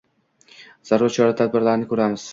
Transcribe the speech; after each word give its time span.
zarur 0.91 1.15
chora-tadbirlarni 1.19 1.91
ko‘ramiz. 1.93 2.29